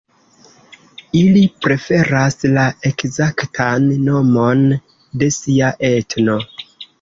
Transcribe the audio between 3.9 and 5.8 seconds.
nomon de sia